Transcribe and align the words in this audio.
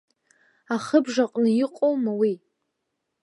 Ахыбжа 0.75 1.25
аҟны 1.29 1.49
иҟоума 1.63 2.13
уи! 2.19 2.33